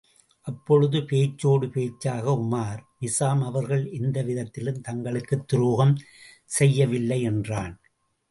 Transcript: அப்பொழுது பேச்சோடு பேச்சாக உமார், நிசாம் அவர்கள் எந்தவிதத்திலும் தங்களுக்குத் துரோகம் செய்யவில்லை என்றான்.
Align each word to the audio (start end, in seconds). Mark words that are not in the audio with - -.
அப்பொழுது 0.41 0.99
பேச்சோடு 0.99 1.67
பேச்சாக 1.69 2.31
உமார், 2.31 2.79
நிசாம் 3.01 3.43
அவர்கள் 3.43 3.85
எந்தவிதத்திலும் 3.91 4.81
தங்களுக்குத் 4.81 5.47
துரோகம் 5.47 5.95
செய்யவில்லை 6.45 7.21
என்றான். 7.21 7.75